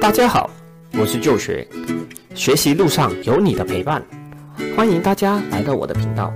[0.00, 0.48] 大家好，
[0.98, 1.68] 我是旧学，
[2.34, 4.02] 学习路上有你的陪伴，
[4.74, 6.32] 欢迎大家来到我的频道。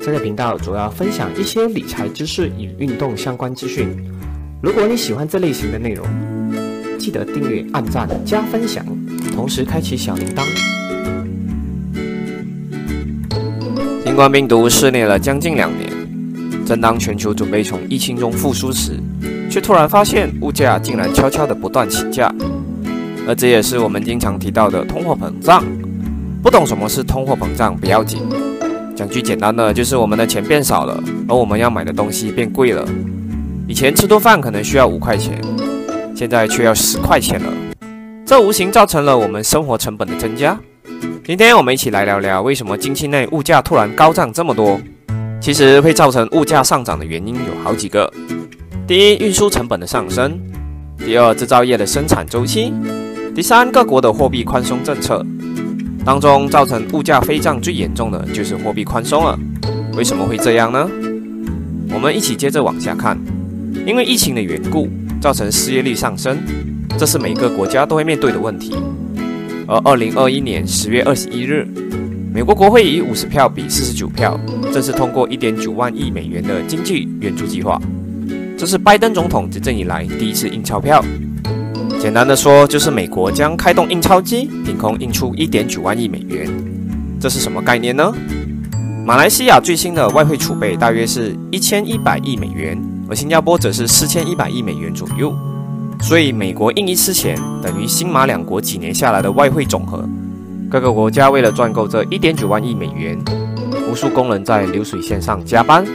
[0.00, 3.88] 这个频道主要分享一些理财知识与运动相关资讯。
[4.60, 6.04] 如果你喜欢这类型的内容，
[6.98, 8.84] 记得订阅、按赞、加分享，
[9.32, 10.42] 同时开启小铃铛。
[14.04, 15.88] 新冠病毒肆虐了将近两年，
[16.66, 18.98] 正当全球准备从疫情中复苏时，
[19.48, 22.34] 却突然发现物价竟然悄悄的不断起价，
[23.26, 25.64] 而这也是我们经常提到的通货膨胀。
[26.42, 28.20] 不懂什么是通货膨胀不要紧，
[28.96, 32.84] 讲句简单的，就是我们的钱变少了，而我们要买的东西变贵了。
[33.68, 35.40] 以前吃顿饭可能需要五块钱，
[36.14, 37.52] 现在却要十块钱了，
[38.26, 40.58] 这无形造成了我们生活成本的增加。
[41.24, 44.80] 今天我们一起来聊聊为什么近期内物价突然高涨这么多。
[45.40, 48.08] 其实会造成物价上涨的原因有好几个：
[48.86, 50.30] 第一，运输成本的上升；
[51.04, 52.72] 第二，制造业的生产周期；
[53.34, 55.24] 第三，各国的货币宽松政策。
[56.04, 59.38] 当中造成物价飞涨最严重的就是货币宽松了。
[59.94, 60.86] 为什么会这样呢？
[61.94, 63.18] 我们一起接着往下看。
[63.86, 64.86] 因为疫情的缘故，
[65.18, 66.36] 造成失业率上升，
[66.98, 68.76] 这是每个国家都会面对的问题。
[69.66, 71.66] 而二零二一年十月二十一日，
[72.34, 74.38] 美国国会以五十票比四十九票，
[74.70, 77.80] 正式通过一点九万亿美元的经济援助计划。
[78.58, 81.02] 这是拜登总统执政以来第一次印钞票。
[82.02, 86.50] 简单的说，就是美国将开动印钞机，凭空印出一点九万亿美元。
[87.20, 88.12] 这是什么概念呢？
[89.06, 92.76] 马来西亚最新的外汇储备大约是一千一百亿美元，
[93.08, 95.32] 而新加坡则是四千一百亿美元左右。
[96.00, 100.04] 所以，美国印一次钱等于新马两国几年下来的外汇总和。
[100.68, 103.16] 各个国家为了赚够这一点九万亿美元，
[103.88, 105.86] 无数工人在流水线上加班，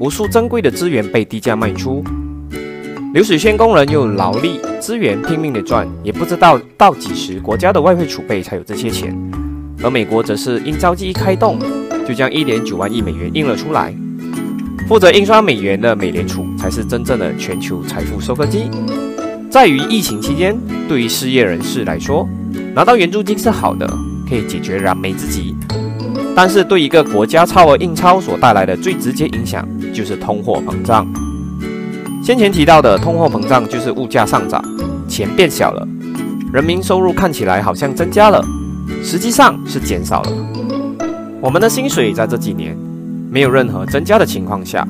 [0.00, 2.02] 无数珍贵的资源被低价卖出。
[3.16, 9.16] 流水线工人用劳力资源拼命的赚，也不知道到几时国家的外汇储备才有这些钱。
[9.82, 11.58] 而美国则是印钞机一开动，
[12.06, 13.94] 就将一点九万亿美元印了出来。
[14.86, 18.68] 负责印刷美元的美联储才是真正的全球财富收割机。
[19.50, 20.54] 在于疫情期间，
[20.86, 22.28] 对于失业人士来说，
[22.74, 23.88] 拿到援助金是好的，
[24.28, 25.56] 可以解决燃眉之急。
[26.34, 31.10] 但是对一个国家超额印钞所带来的最直接影响，就是通货膨胀。
[32.26, 34.60] 先前提到的通货膨胀就是物价上涨，
[35.06, 35.86] 钱变小了，
[36.52, 38.44] 人民收入看起来好像增加了，
[39.00, 40.32] 实际上是减少了。
[41.40, 42.76] 我们的薪水在这几年
[43.30, 44.84] 没有任何增加的情况下，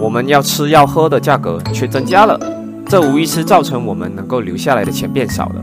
[0.00, 2.40] 我们要吃要喝的价格却增加了。
[2.88, 5.62] 这无疑是造成我们能够留下来的钱变少了，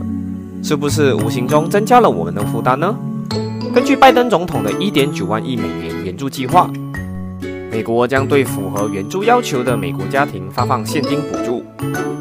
[0.62, 2.94] 是不是无形中增加了我们的负担呢？
[3.74, 6.70] 根据拜登总统的一点九万亿美元援助计划，
[7.70, 11.64] 美国将对符合援助要求的美国家庭发放现金补助，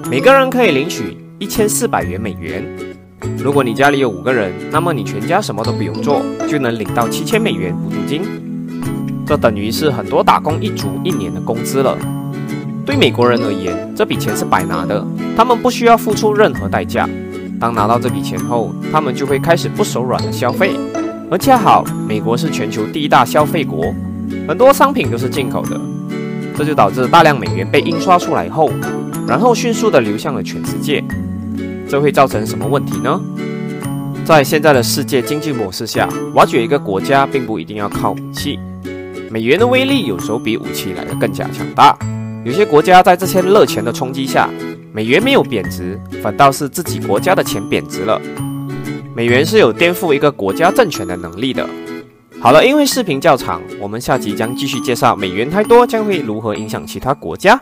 [0.09, 2.63] 每个人可以领取一千四百元美元。
[3.37, 8.21] 如果你家里有五个人，那么你全家什么都不用做，就能领到七千美元补助金，
[9.25, 11.97] 这等于是很多打工一族一年的工资了。
[12.85, 15.05] 对美国人而言，这笔钱是白拿的，
[15.35, 17.09] 他们不需要付出任何代价。
[17.59, 20.75] 当拿到这笔钱后，他们就会开始不手软的消费。
[21.29, 23.93] 而恰好，美国是全球第一大消费国，
[24.47, 25.79] 很多商品都是进口的，
[26.55, 28.71] 这就导致大量美元被印刷出来后，
[29.27, 31.03] 然后迅速的流向了全世界。
[31.89, 33.19] 这会造成什么问题呢？
[34.23, 38.57] 在现在的世界经济模式下，挖掘一个国家并不一定要靠武器，
[39.29, 41.97] 美元的威力有时候比武器来的更加强大。
[42.45, 44.49] 有些国家在这些热钱的冲击下，
[44.93, 48.21] 美元没有贬值，反倒是自己国家的钱贬值了。
[49.13, 51.67] 美元是有颠覆一个国家政权的能力的。
[52.39, 57.59] 好了，因为视频较长，我们下集将继续介绍美元太多将会如何影响其他国家。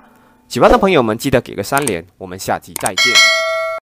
[0.48, 3.45] 喜欢的朋友们记得给个三连，我们下集再见。